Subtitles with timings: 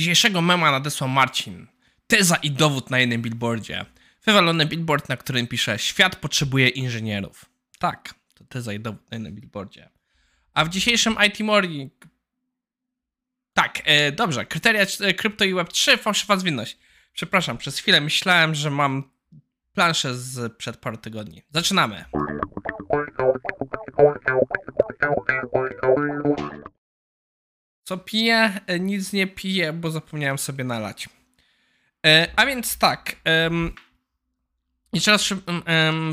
[0.00, 1.66] Dzisiejszego mema nadesłał Marcin.
[2.06, 3.84] Teza i dowód na jednym billboardzie.
[4.26, 7.44] Wywalony billboard, na którym pisze Świat potrzebuje inżynierów.
[7.78, 9.90] Tak, to teza i dowód na jednym billboardzie.
[10.54, 11.92] A w dzisiejszym IT Morning...
[13.52, 14.46] Tak, e, dobrze.
[14.46, 16.78] Kryteria e, krypto i Web3, fałszywa zwinność.
[17.12, 19.10] Przepraszam, przez chwilę myślałem, że mam
[19.72, 21.42] planszę z przed paru tygodni.
[21.50, 22.04] Zaczynamy.
[27.90, 28.60] Co piję?
[28.66, 31.08] E, nic nie piję, bo zapomniałem sobie nalać.
[32.06, 33.16] E, a więc tak.
[34.92, 35.34] Jeszcze raz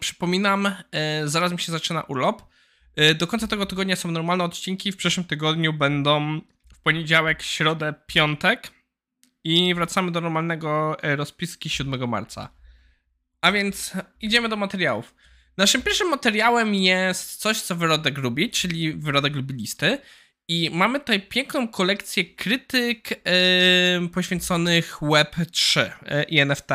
[0.00, 0.72] przypominam, e,
[1.24, 2.42] zaraz mi się zaczyna urlop.
[3.18, 4.92] Do końca tego tygodnia są normalne odcinki.
[4.92, 6.40] W przyszłym tygodniu będą
[6.74, 8.70] w poniedziałek, środę, piątek.
[9.44, 12.48] I wracamy do normalnego rozpiski 7 marca.
[13.40, 15.14] A więc idziemy do materiałów.
[15.56, 19.98] Naszym pierwszym materiałem jest coś, co wyrodek lubi, czyli wyrodek lubi listy.
[20.48, 26.68] I mamy tutaj piękną kolekcję krytyk yy, poświęconych Web3 yy, i NFT.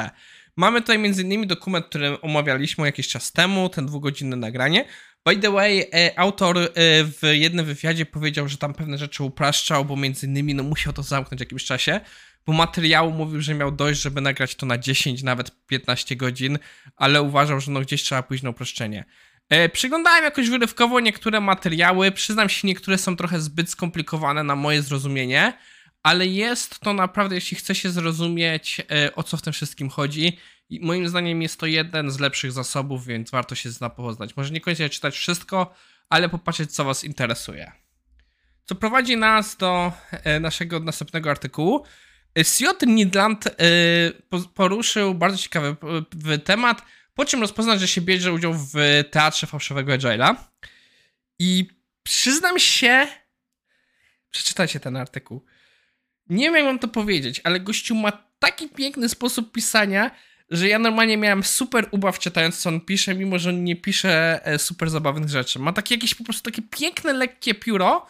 [0.55, 1.47] Mamy tutaj m.in.
[1.47, 4.85] dokument, który omawialiśmy jakiś czas temu, ten dwugodzinne nagranie.
[5.25, 6.57] By the way, yy, autor
[7.03, 11.03] w jednym wywiadzie powiedział, że tam pewne rzeczy upraszczał, bo między innymi no, musiał to
[11.03, 11.99] zamknąć w jakimś czasie,
[12.45, 16.59] bo materiału mówił, że miał dość, żeby nagrać to na 10, nawet 15 godzin,
[16.95, 19.05] ale uważał, że no gdzieś trzeba pójść na uproszczenie.
[19.49, 22.11] E, przyglądałem jakoś wyrywkowo niektóre materiały.
[22.11, 25.53] Przyznam się, niektóre są trochę zbyt skomplikowane na moje zrozumienie,
[26.03, 30.37] ale jest to naprawdę, jeśli chce się zrozumieć, e, o co w tym wszystkim chodzi.
[30.69, 34.37] I moim zdaniem jest to jeden z lepszych zasobów, więc warto się zapoznać.
[34.37, 35.73] Może niekoniecznie czytać wszystko,
[36.09, 37.71] ale popatrzeć, co Was interesuje.
[38.65, 41.85] Co prowadzi nas do e, naszego następnego artykułu.
[42.43, 43.49] Siot Nidland
[44.53, 45.75] poruszył bardzo ciekawy
[46.43, 46.81] temat
[47.19, 48.73] po czym rozpoznać, że się bierze udział w
[49.11, 50.35] teatrze fałszywego Agile'a.
[51.39, 51.67] I
[52.03, 53.07] przyznam się,
[54.31, 55.45] przeczytajcie ten artykuł.
[56.29, 60.11] Nie wiem, jak mam to powiedzieć, ale gościu ma taki piękny sposób pisania,
[60.49, 64.45] że ja normalnie miałem super ubaw czytając, co on pisze, mimo że on nie pisze
[64.45, 65.59] e, super zabawnych rzeczy.
[65.59, 68.05] Ma takie jakieś po prostu takie piękne, lekkie pióro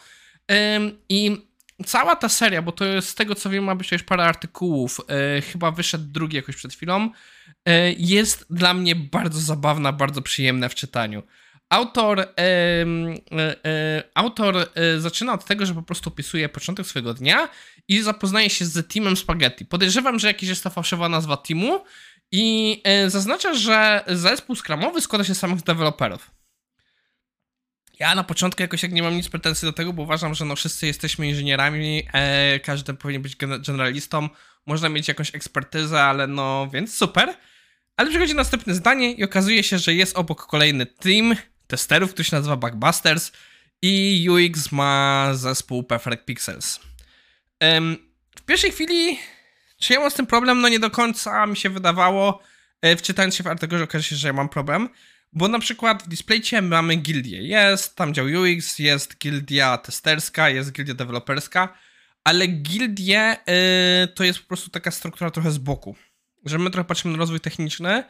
[1.08, 1.46] i
[1.86, 5.00] cała ta seria, bo to jest z tego co wiem, ma być już parę artykułów,
[5.08, 7.10] e, chyba wyszedł drugi jakoś przed chwilą,
[7.66, 11.22] e, jest dla mnie bardzo zabawna, bardzo przyjemna w czytaniu.
[11.70, 12.26] Autor, e,
[13.64, 17.48] e, autor e, zaczyna od tego, że po prostu opisuje początek swojego dnia
[17.88, 19.66] i zapoznaje się z teamem Spaghetti.
[19.66, 21.84] Podejrzewam, że jakiś jest ta fałszywa nazwa teamu
[22.32, 26.30] i e, zaznacza, że zespół skramowy składa się z samych deweloperów.
[28.00, 30.56] Ja na początku jakoś jak nie mam nic pretensji do tego, bo uważam, że no
[30.56, 34.28] wszyscy jesteśmy inżynierami, e, każdy powinien być generalistą,
[34.66, 37.36] można mieć jakąś ekspertyzę, ale no więc super.
[37.96, 42.36] Ale przychodzi następne zdanie i okazuje się, że jest obok kolejny team testerów, który się
[42.36, 43.32] nazywa Bugbusters
[43.82, 46.80] i UX ma zespół Perfect Pixels.
[48.36, 49.18] w pierwszej chwili,
[49.78, 50.60] czy ja mam z tym problem?
[50.60, 52.42] No nie do końca mi się wydawało.
[52.82, 54.88] E, wczytając się w artykuł, okaże się, że ja mam problem.
[55.32, 57.42] Bo na przykład w displaycie mamy gildię.
[57.42, 61.78] Jest tam dział UX, jest gildia testerska, jest gildia deweloperska,
[62.24, 65.96] ale gildie yy, to jest po prostu taka struktura trochę z boku.
[66.44, 68.04] Że my trochę patrzymy na rozwój techniczny,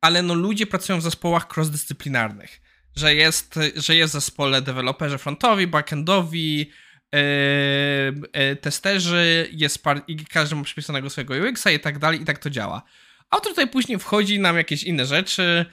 [0.00, 2.60] ale no ludzie pracują w zespołach cross-dyscyplinarnych.
[2.96, 6.70] Że jest, że jest w zespole deweloperzy frontowi, backendowi,
[7.12, 12.38] yy, testerzy, jest par- i każdy ma przypisanego swojego UX-a i tak dalej, i tak
[12.38, 12.82] to działa.
[13.30, 15.66] Autor tutaj później wchodzi nam jakieś inne rzeczy,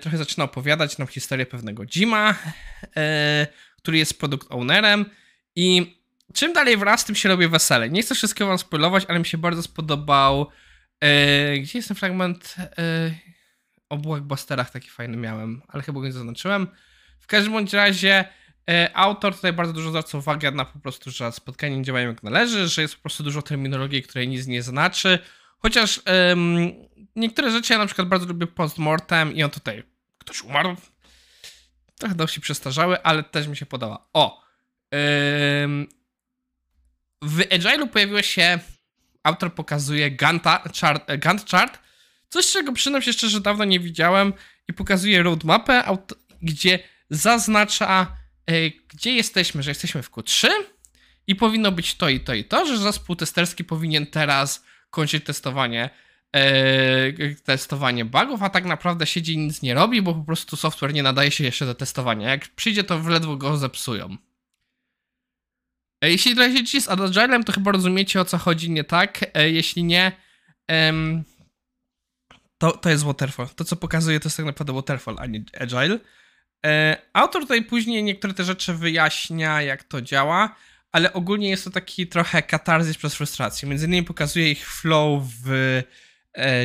[0.00, 2.34] trochę zaczyna opowiadać nam historię pewnego Jima,
[2.96, 5.04] e, który jest produkt ownerem
[5.56, 5.96] i
[6.34, 7.90] czym dalej wraz, tym się robi wesele.
[7.90, 10.50] Nie chcę wszystkiego wam spoilować, ale mi się bardzo spodobał
[11.00, 13.10] e, gdzie jest ten fragment e,
[13.88, 16.66] o blockbusterach taki fajny miałem, ale chyba go nie zaznaczyłem.
[17.20, 18.24] W każdym bądź razie
[18.70, 22.22] e, autor tutaj bardzo dużo zwraca uwagę na po prostu, że spotkania nie działają jak
[22.22, 25.18] należy, że jest po prostu dużo terminologii, której nic nie znaczy,
[25.58, 26.00] Chociaż
[27.16, 29.82] niektóre rzeczy ja na przykład bardzo lubię postmortem i on tutaj
[30.18, 30.76] ktoś umarł.
[31.98, 34.08] Trochę dość się przestarzały, ale też mi się podoba.
[34.12, 34.46] O!
[37.22, 38.58] W Agile'u pojawiło się
[39.22, 40.16] autor pokazuje
[40.80, 41.78] chart, Gantt chart,
[42.28, 44.32] coś czego przyznam się szczerze dawno nie widziałem
[44.68, 45.96] i pokazuje roadmapę,
[46.42, 46.78] gdzie
[47.10, 48.16] zaznacza
[48.46, 50.48] e, gdzie jesteśmy, że jesteśmy w Q3
[51.26, 55.90] i powinno być to i to i to, że zespół testerski powinien teraz kończyć testowanie,
[57.44, 61.02] testowanie bugów, a tak naprawdę siedzi i nic nie robi, bo po prostu software nie
[61.02, 62.30] nadaje się jeszcze do testowania.
[62.30, 64.16] Jak przyjdzie, to ledwo go zepsują.
[66.04, 69.24] E, jeśli lecicie z Agilem, to chyba rozumiecie o co chodzi nie tak.
[69.34, 70.12] E, jeśli nie,
[72.58, 73.48] to, to jest Waterfall.
[73.48, 75.98] To, co pokazuje, to jest tak naprawdę Waterfall, a nie Agile.
[77.12, 80.56] Autor tutaj później niektóre te rzeczy wyjaśnia, jak to działa,
[80.92, 83.68] ale ogólnie jest to taki trochę katarzis przez frustrację.
[83.68, 86.05] Między innymi pokazuje ich flow w e,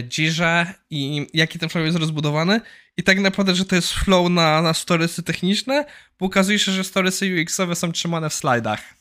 [0.03, 2.62] Jirze i jaki ten flow jest rozbudowany
[2.97, 5.85] i tak naprawdę, że to jest flow na, na storysy techniczne,
[6.19, 8.95] bo okazuje się, że storysy UX-owe są trzymane w slajdach.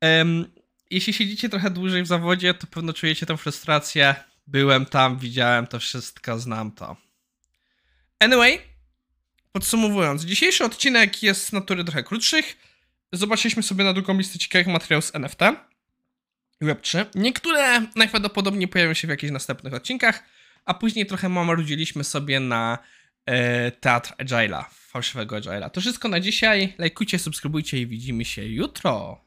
[0.00, 0.52] Em,
[0.90, 4.14] jeśli siedzicie trochę dłużej w zawodzie, to pewno czujecie tę frustrację.
[4.46, 6.96] Byłem tam, widziałem to wszystko, znam to.
[8.18, 8.60] Anyway,
[9.52, 12.56] podsumowując, dzisiejszy odcinek jest z natury trochę krótszych.
[13.12, 15.40] Zobaczyliśmy sobie na drugą listę ciekawych materiałów z NFT
[16.60, 17.06] i Web3.
[17.14, 20.22] Niektóre najprawdopodobniej pojawią się w jakichś następnych odcinkach,
[20.64, 22.78] a później trochę mamarudziliśmy sobie na
[23.26, 25.70] e, teatr Agile'a, fałszywego Agile'a.
[25.70, 26.74] To wszystko na dzisiaj.
[26.78, 29.23] Lajkujcie, subskrybujcie i widzimy się jutro.